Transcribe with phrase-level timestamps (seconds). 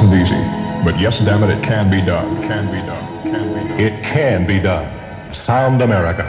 [0.00, 0.40] isn't easy,
[0.82, 2.42] but yes, damn it, it can be done.
[2.42, 3.22] Can be done.
[3.22, 3.80] Can be done.
[3.80, 4.88] It can be done.
[5.34, 6.24] Sound America.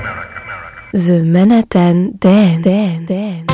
[0.92, 3.51] The Manhattan Dan Dan Dan.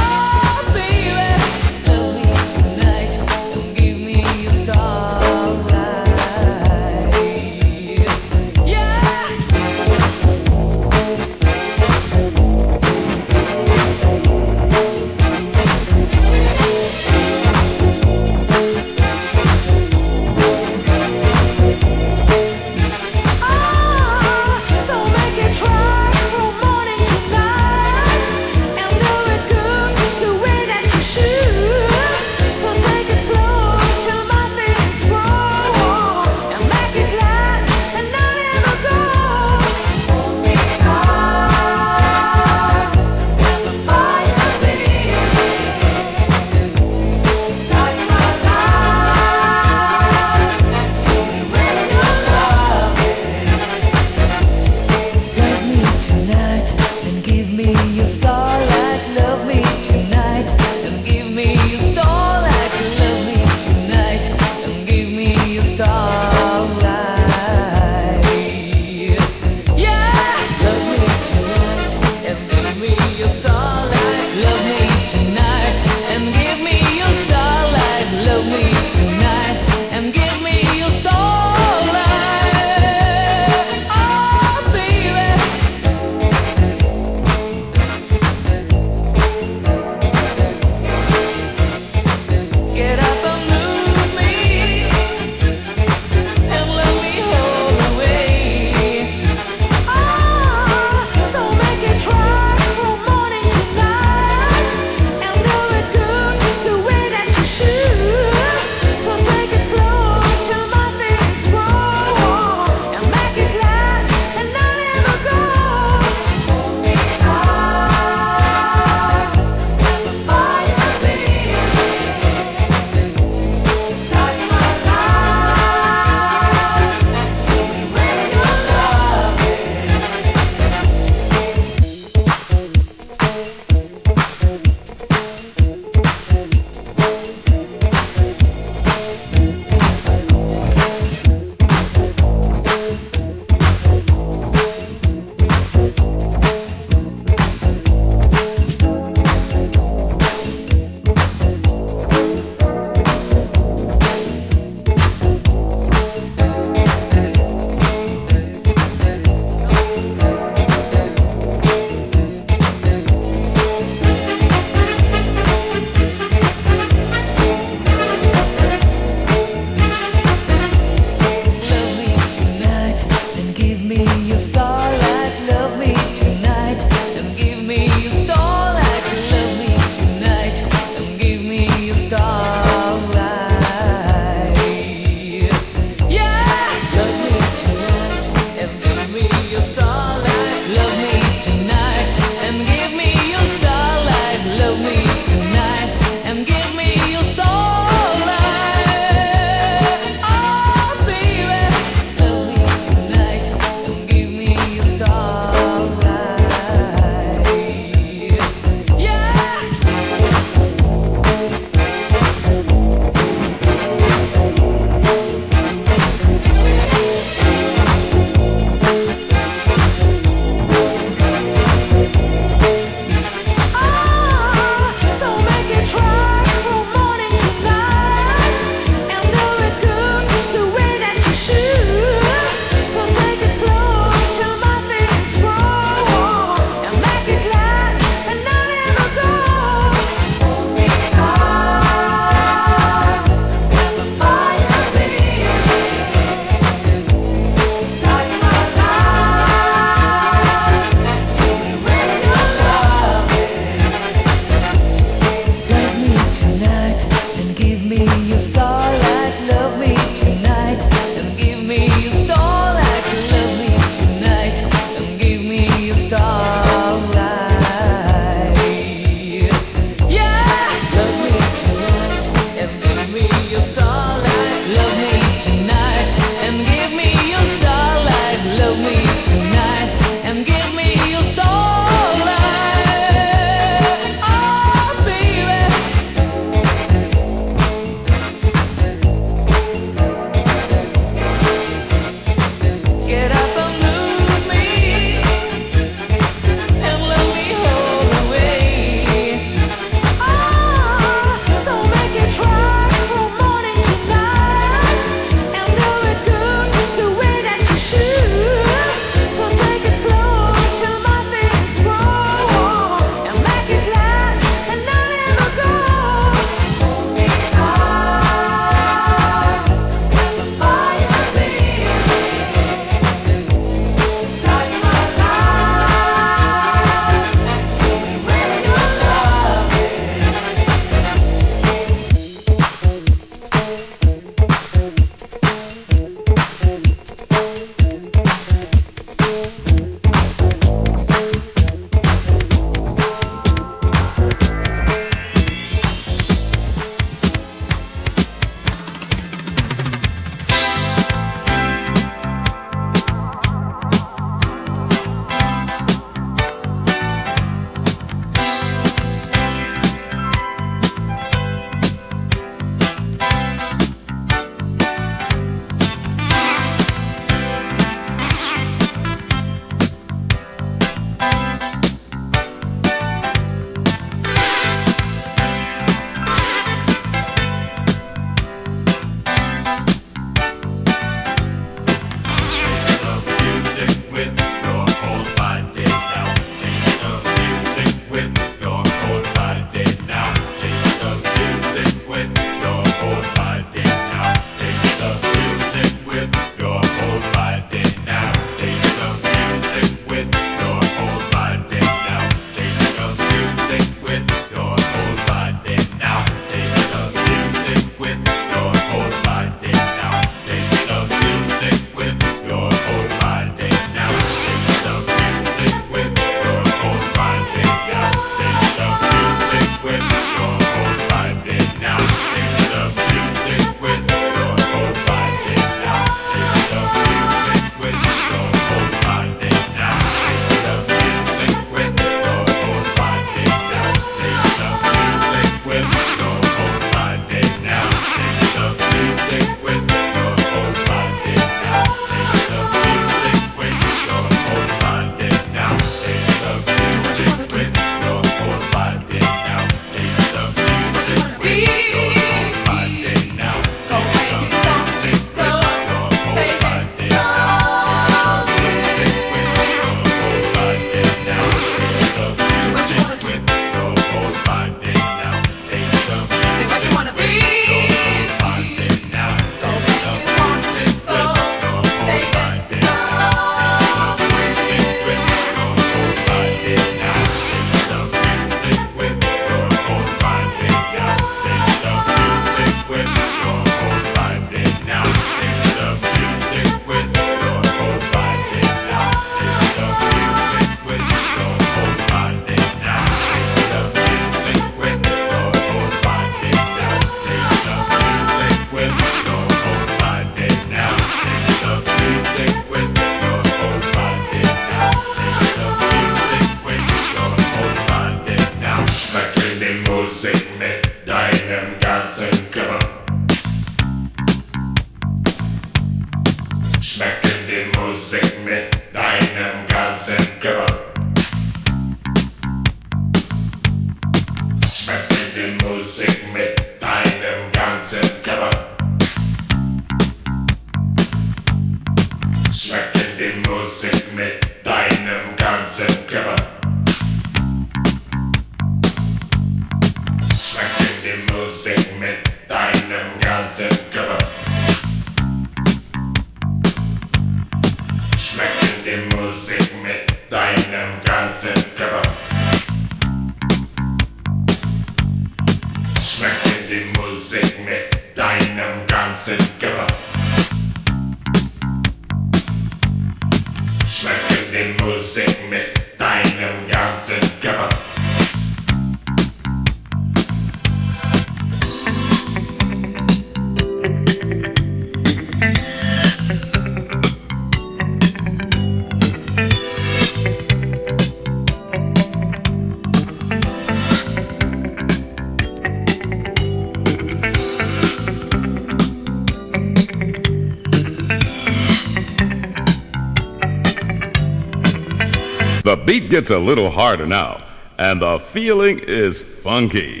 [595.91, 597.37] Beat gets a little harder now,
[597.77, 600.00] and the feeling is funky.